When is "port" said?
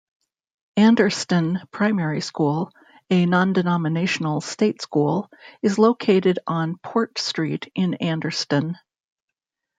6.79-7.19